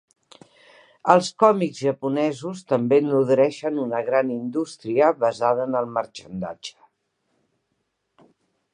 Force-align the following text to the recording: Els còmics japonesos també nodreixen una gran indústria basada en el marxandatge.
Els 1.15 1.27
còmics 1.43 1.81
japonesos 1.87 2.63
també 2.71 2.99
nodreixen 3.11 3.79
una 3.85 4.01
gran 4.09 4.33
indústria 4.39 5.13
basada 5.27 5.69
en 5.71 5.81
el 5.83 5.93
marxandatge. 5.99 6.77